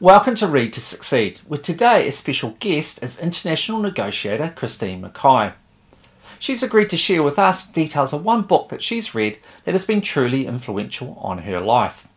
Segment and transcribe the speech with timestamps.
[0.00, 5.52] Welcome to Read to Succeed, with today a special guest is international negotiator Christine Mackay.
[6.40, 9.84] She's agreed to share with us details of one book that she's read that has
[9.84, 12.08] been truly influential on her life.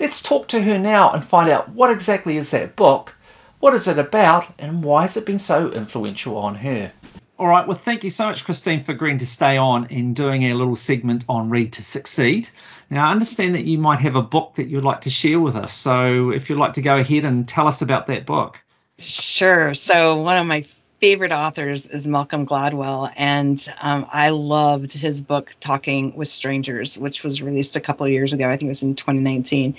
[0.00, 3.14] Let's talk to her now and find out what exactly is that book,
[3.60, 6.92] what is it about, and why has it been so influential on her.
[7.38, 10.44] All right, well, thank you so much, Christine, for agreeing to stay on in doing
[10.44, 12.48] a little segment on Read to Succeed.
[12.90, 15.56] Now, I understand that you might have a book that you'd like to share with
[15.56, 15.72] us.
[15.72, 18.62] So, if you'd like to go ahead and tell us about that book.
[18.98, 19.74] Sure.
[19.74, 20.64] So, one of my
[21.02, 27.24] favorite authors is Malcolm Gladwell, and um, I loved his book Talking with Strangers, which
[27.24, 28.48] was released a couple of years ago.
[28.48, 29.74] I think it was in 2019,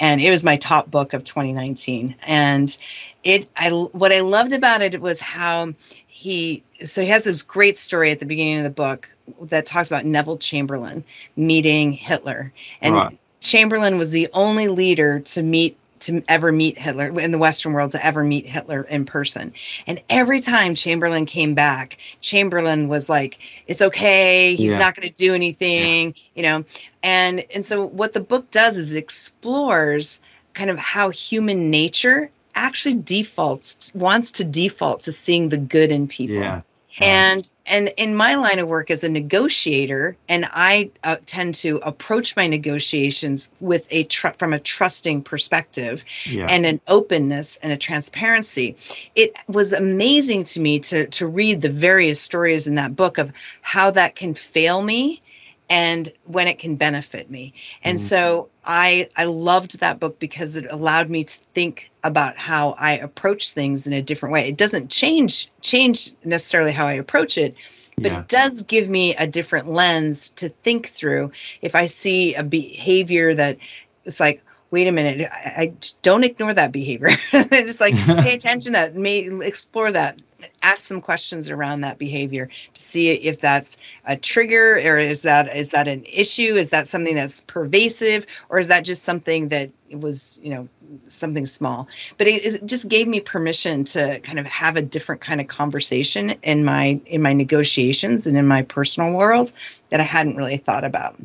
[0.00, 2.14] and it was my top book of 2019.
[2.24, 2.76] And
[3.24, 5.72] it, I, what I loved about it was how
[6.08, 9.10] he, so he has this great story at the beginning of the book
[9.44, 11.04] that talks about Neville Chamberlain
[11.36, 13.18] meeting Hitler, and right.
[13.46, 17.92] Chamberlain was the only leader to meet to ever meet Hitler in the Western world
[17.92, 19.52] to ever meet Hitler in person.
[19.86, 24.54] And every time Chamberlain came back, Chamberlain was like, "It's okay.
[24.54, 24.78] He's yeah.
[24.78, 26.22] not going to do anything," yeah.
[26.34, 26.64] you know.
[27.02, 30.20] And and so what the book does is explores
[30.52, 36.08] kind of how human nature actually defaults wants to default to seeing the good in
[36.08, 36.36] people.
[36.36, 36.60] Yeah
[37.00, 41.76] and and in my line of work as a negotiator and i uh, tend to
[41.78, 46.46] approach my negotiations with a tr- from a trusting perspective yeah.
[46.48, 48.76] and an openness and a transparency
[49.14, 53.32] it was amazing to me to to read the various stories in that book of
[53.60, 55.20] how that can fail me
[55.68, 57.52] and when it can benefit me.
[57.82, 58.06] And mm-hmm.
[58.06, 62.92] so I I loved that book because it allowed me to think about how I
[62.92, 64.48] approach things in a different way.
[64.48, 67.54] It doesn't change change necessarily how I approach it,
[67.96, 68.20] but yeah.
[68.20, 71.32] it does give me a different lens to think through.
[71.62, 73.58] If I see a behavior that
[74.04, 75.72] it's like wait a minute I, I
[76.02, 80.20] don't ignore that behavior it's like pay attention to that may explore that
[80.62, 85.54] ask some questions around that behavior to see if that's a trigger or is that
[85.54, 86.54] is that an issue?
[86.54, 90.68] Is that something that's pervasive or is that just something that was you know
[91.08, 91.88] something small?
[92.18, 95.48] But it, it just gave me permission to kind of have a different kind of
[95.48, 99.52] conversation in my in my negotiations and in my personal world
[99.90, 101.16] that i hadn't really thought about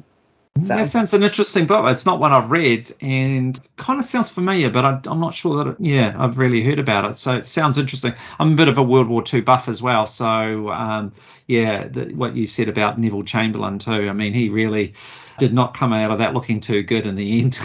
[0.59, 0.75] so.
[0.75, 1.85] That sounds an interesting book.
[1.87, 5.63] It's not one I've read, and kind of sounds familiar, but I, am not sure
[5.63, 5.71] that.
[5.71, 8.13] It, yeah, I've really heard about it, so it sounds interesting.
[8.37, 11.13] I'm a bit of a World War II buff as well, so um,
[11.47, 14.09] yeah, the, what you said about Neville Chamberlain too.
[14.09, 14.93] I mean, he really
[15.39, 17.59] did not come out of that looking too good in the end.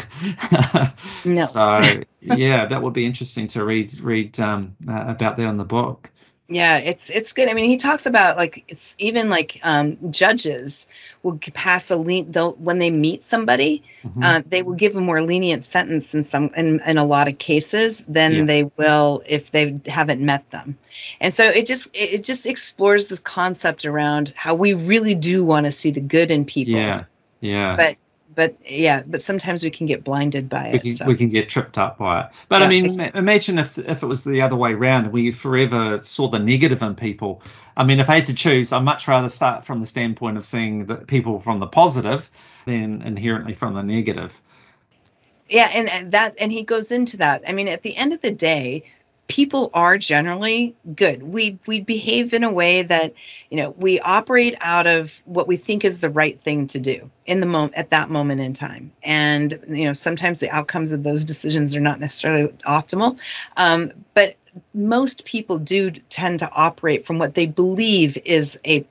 [1.25, 1.45] no.
[1.45, 5.65] So yeah, that would be interesting to read read um, uh, about that in the
[5.65, 6.11] book
[6.49, 10.87] yeah it's it's good i mean he talks about like it's even like um, judges
[11.23, 14.23] will pass a lean they'll when they meet somebody mm-hmm.
[14.23, 17.39] uh, they will give a more lenient sentence in some in, in a lot of
[17.39, 18.45] cases than yeah.
[18.45, 20.79] they will if they haven't met them
[21.21, 25.67] and so it just it just explores this concept around how we really do want
[25.67, 27.05] to see the good in people yeah
[27.41, 27.97] yeah but
[28.37, 30.83] but yeah, but sometimes we can get blinded by we it.
[30.83, 31.07] Can, so.
[31.07, 32.27] We can get tripped up by it.
[32.49, 35.33] But yeah, I mean, imagine if if it was the other way around, and we
[35.33, 37.43] forever saw the negative in people.
[37.77, 40.47] I mean, if I had to choose, I'd much rather start from the standpoint of
[40.47, 42.31] seeing the people from the positive
[42.67, 44.39] than inherently from the negative.
[45.49, 47.43] Yeah, and, and that and he goes into that.
[47.49, 48.85] I mean, at the end of the day,
[49.29, 51.23] people are generally good.
[51.23, 53.15] We we behave in a way that
[53.51, 57.11] you know we operate out of what we think is the right thing to do
[57.27, 58.93] in the moment at that moment in time.
[59.03, 63.19] And you know sometimes the outcomes of those decisions are not necessarily optimal,
[63.57, 64.37] um, but
[64.75, 68.87] most people do tend to operate from what they believe is a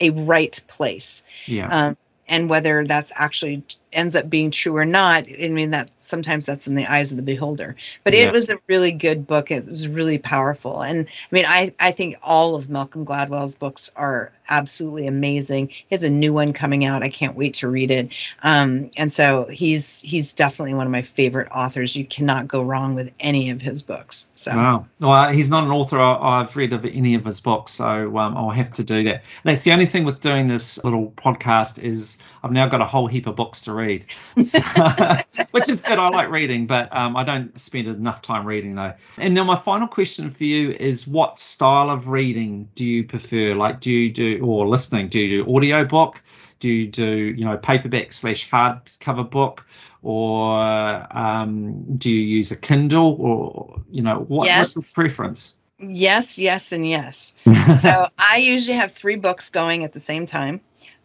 [0.00, 1.22] a right place.
[1.46, 1.68] Yeah.
[1.68, 1.96] Um,
[2.28, 6.66] and whether that's actually ends up being true or not i mean that sometimes that's
[6.66, 7.76] in the eyes of the beholder.
[8.04, 8.24] But yeah.
[8.24, 9.50] it was a really good book.
[9.50, 10.82] It was really powerful.
[10.82, 15.68] And i mean i i think all of malcolm gladwell's books are absolutely amazing.
[15.68, 17.04] He has a new one coming out.
[17.04, 18.08] I can't wait to read it.
[18.42, 21.94] Um, and so he's he's definitely one of my favorite authors.
[21.94, 24.28] You cannot go wrong with any of his books.
[24.34, 24.56] So.
[24.56, 24.86] Wow.
[24.98, 28.50] Well he's not an author i've read of any of his books so um, i'll
[28.50, 29.22] have to do that.
[29.44, 33.06] That's the only thing with doing this little podcast is i've now got a whole
[33.06, 34.06] heap of books to read read,
[34.44, 34.60] so,
[35.50, 35.98] which is good.
[35.98, 38.92] I like reading, but um, I don't spend enough time reading though.
[39.16, 43.54] And now my final question for you is: What style of reading do you prefer?
[43.54, 45.08] Like, do you do or listening?
[45.08, 46.22] Do you do audio book?
[46.58, 49.64] Do you do you know paperback slash hardcover book?
[50.02, 54.74] or um, do you use a Kindle, or you know what, yes.
[54.74, 55.54] what's your preference?
[55.78, 57.34] Yes, yes, and yes.
[57.80, 60.60] so I usually have three books going at the same time.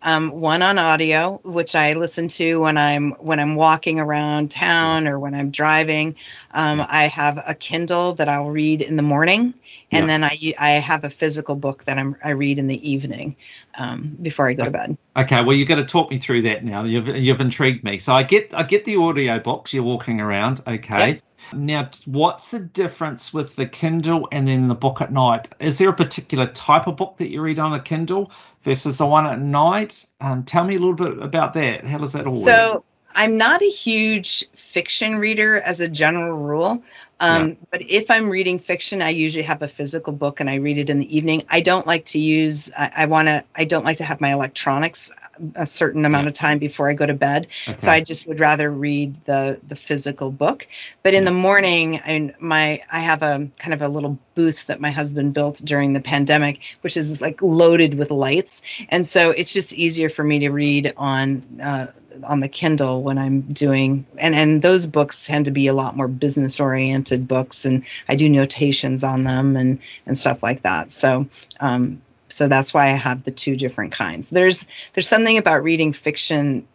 [0.05, 5.07] Um, one on audio, which I listen to when I'm when I'm walking around town
[5.07, 6.15] or when I'm driving.
[6.51, 9.55] Um, I have a Kindle that I'll read in the morning,
[9.91, 10.07] and Yeah.
[10.07, 13.35] then I I have a physical book that I'm I read in the evening
[13.77, 14.95] um, before I go to bed.
[15.17, 16.83] Okay, well, you're going to talk me through that now.
[16.83, 17.97] You've you've intrigued me.
[17.97, 19.73] So I get I get the audio box.
[19.73, 20.61] You're walking around.
[20.67, 21.19] Okay.
[21.53, 25.49] Now, what's the difference with the Kindle and then the book at night?
[25.59, 28.31] Is there a particular type of book that you read on a Kindle
[28.63, 30.05] versus the one at night?
[30.21, 31.85] Um, tell me a little bit about that.
[31.85, 32.43] How does that all work?
[32.43, 32.83] So
[33.15, 36.83] I'm not a huge fiction reader as a general rule.
[37.19, 40.77] Um, But if I'm reading fiction, I usually have a physical book and I read
[40.77, 41.43] it in the evening.
[41.49, 44.33] I don't like to use, I, I want to, I don't like to have my
[44.33, 45.11] electronics
[45.55, 47.47] a certain amount of time before I go to bed.
[47.67, 47.77] Okay.
[47.77, 50.67] So I just would rather read the the physical book.
[51.03, 54.79] But in the morning, I my I have a kind of a little booth that
[54.79, 59.53] my husband built during the pandemic, which is like loaded with lights, and so it's
[59.53, 61.43] just easier for me to read on.
[61.61, 61.87] Uh,
[62.23, 65.95] on the Kindle when I'm doing and and those books tend to be a lot
[65.95, 70.91] more business oriented books and I do notations on them and and stuff like that.
[70.91, 71.27] So
[71.59, 74.29] um so that's why I have the two different kinds.
[74.29, 76.67] There's there's something about reading fiction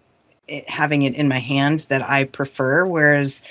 [0.48, 3.42] it, having it in my hand that I prefer whereas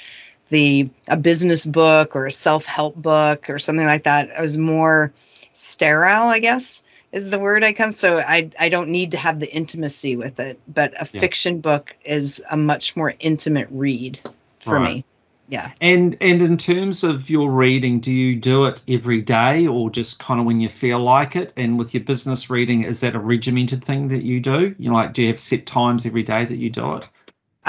[0.50, 5.13] the a business book or a self-help book or something like that is more
[5.53, 7.91] sterile, I guess is the word I come.
[7.91, 11.21] So I I don't need to have the intimacy with it, but a Yeah.
[11.21, 14.19] fiction book is a much more intimate read
[14.59, 14.97] for Right.
[14.97, 15.06] me.
[15.50, 15.71] Yeah.
[15.81, 20.19] And and in terms of your reading, do you do it every day or just
[20.19, 21.53] kind of when you feel like it?
[21.57, 24.75] And with your business reading, is that a regimented thing that you do?
[24.77, 27.09] You know, like do you have set times every day that you do it?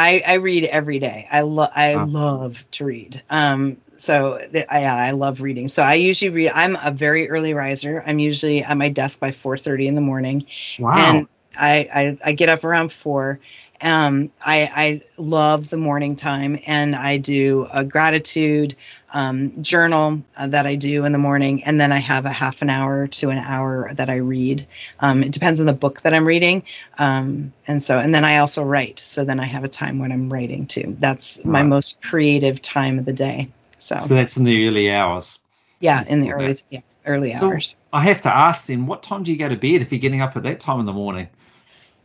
[0.00, 1.26] I, I read every day.
[1.30, 2.10] I love I Wow.
[2.10, 3.22] love to read.
[3.30, 5.68] Um, so th- I, I love reading.
[5.68, 6.52] So I usually read.
[6.54, 8.02] I'm a very early riser.
[8.06, 10.46] I'm usually at my desk by 4:30 in the morning,
[10.78, 10.92] Wow.
[10.92, 13.40] and I, I I get up around four.
[13.80, 18.76] Um, I I love the morning time, and I do a gratitude
[19.12, 22.62] um, journal uh, that I do in the morning, and then I have a half
[22.62, 24.66] an hour to an hour that I read.
[25.00, 26.62] Um, it depends on the book that I'm reading,
[26.98, 28.98] um, and so and then I also write.
[28.98, 30.96] So then I have a time when I'm writing too.
[31.00, 33.48] That's my most creative time of the day.
[33.78, 35.38] So, so that's in the early hours.
[35.80, 37.76] yeah, in the early yeah, early So- hours.
[37.92, 40.20] I have to ask then, what time do you go to bed if you're getting
[40.20, 41.28] up at that time in the morning?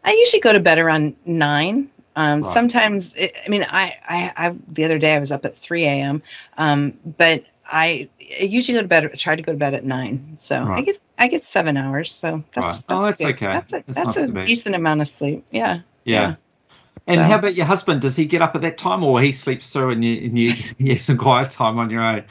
[0.03, 1.89] I usually go to bed around nine.
[2.15, 2.53] Um, Right.
[2.53, 5.83] Sometimes, it, I mean, I, I, I, the other day I was up at 3
[5.83, 6.21] a.m.,
[6.57, 8.09] um, but I,
[8.39, 10.35] I usually go to bed, I try to go to bed at nine.
[10.39, 12.11] So I get, I get seven hours.
[12.11, 12.97] So that's, Right.
[12.97, 13.47] Oh, that's okay.
[13.47, 15.45] That's a, That's that's not a decent amount of sleep.
[15.51, 15.79] Yeah.
[16.03, 16.35] Yeah.
[17.07, 18.01] And So- how about your husband?
[18.01, 20.53] Does he get up at that time or he sleeps through and you, and you,
[20.77, 22.23] you have some quiet time on your own?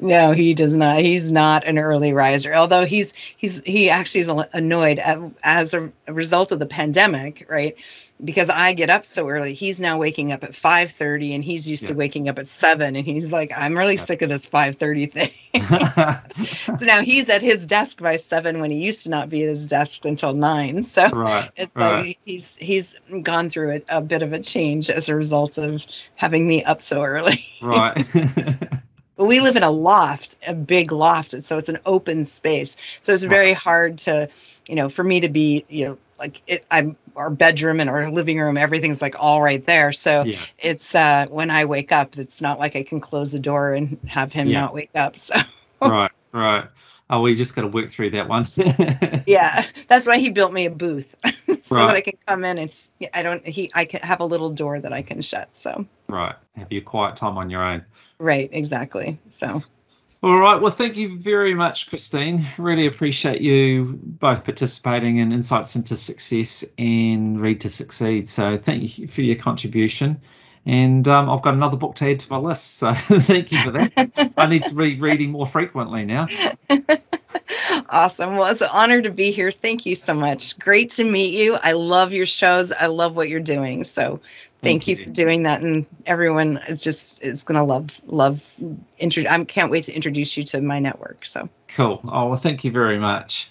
[0.00, 1.00] No, he does not.
[1.00, 2.54] He's not an early riser.
[2.54, 7.76] Although he's he's he actually is annoyed at, as a, result of the pandemic, right?
[8.22, 9.54] Because I get up so early.
[9.54, 12.94] He's now waking up at five thirty, and he's used to waking up at seven.
[12.94, 14.04] And he's like, I'm really Yeah.
[14.04, 15.30] sick of this five thirty thing.
[16.76, 19.48] so now he's at his desk by seven when he used to not be at
[19.48, 20.84] his desk until nine.
[20.84, 21.50] So right.
[21.56, 22.06] it's right.
[22.06, 25.82] like he's he's gone through a, a bit of a change as a result of
[26.14, 27.44] having me up so early.
[27.62, 28.08] Right.
[29.20, 32.78] But we live in a loft, a big loft, and so it's an open space.
[33.02, 34.30] So it's very hard to,
[34.66, 38.10] you know, for me to be, you know, like it, I'm our bedroom and our
[38.10, 39.92] living room, everything's like all right there.
[39.92, 40.40] So yeah.
[40.58, 43.98] it's uh when I wake up, it's not like I can close the door and
[44.06, 44.62] have him Yeah.
[44.62, 45.18] not wake up.
[45.18, 45.36] So
[45.82, 46.10] Right.
[46.32, 46.64] Right.
[47.10, 48.46] Oh, we just got to work through that one.
[49.26, 51.14] yeah, that's why he built me a booth
[51.60, 51.86] so Right.
[51.88, 52.70] that I can come in and
[53.12, 55.54] I don't he I can have a little door that I can shut.
[55.54, 56.36] So right.
[56.56, 57.84] Have your quiet time on your own.
[58.20, 59.18] Right, exactly.
[59.28, 59.62] So
[60.22, 60.60] All right.
[60.60, 62.46] Well, thank you very much, Christine.
[62.58, 68.28] Really appreciate you both participating in Insights into Success and Read to Succeed.
[68.28, 70.20] So, thank you for your contribution.
[70.66, 72.76] And um, I've got another book to add to my list.
[72.76, 74.32] So, thank you for that.
[74.36, 76.28] I need to be reading more frequently now.
[77.88, 78.36] awesome.
[78.36, 79.50] Well, it's an honor to be here.
[79.50, 80.58] Thank you so much.
[80.58, 81.56] Great to meet you.
[81.62, 82.72] I love your shows.
[82.72, 83.84] I love what you're doing.
[83.84, 84.20] So
[84.62, 84.96] thank, you.
[84.96, 85.62] for doing that.
[85.62, 88.40] And everyone is just is gonna love love
[88.98, 91.24] intro I can't wait to introduce you to my network.
[91.24, 92.00] So Cool.
[92.04, 93.48] Oh, well, thank you very much.